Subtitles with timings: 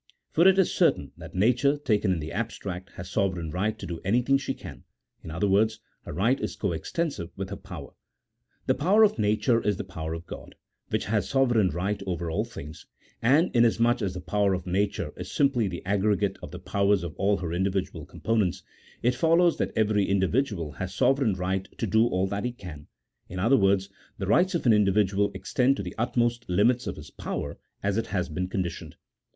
[0.31, 4.01] For it is certain that nature, taken in the abstract, has sovereign right to do
[4.03, 4.83] anything she can;
[5.23, 7.93] in other words, her right is co extensive with her power.
[8.65, 10.55] The power of nature is the power of God,
[10.89, 12.87] which has sovereign right over all things;
[13.21, 17.13] and, inasmuch as the power of nature is simply the aggregate of the powers of
[17.17, 18.63] all her individual components,
[19.03, 22.87] it follows that every indi vidual has sovereign right to do all that he can;
[23.29, 23.87] in other words,
[24.17, 28.07] the rights of an individual extend to the utmost limits of his power as it
[28.07, 28.95] has been conditioned.